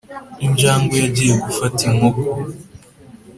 [0.45, 2.27] injangwe yagiye gufata inkoko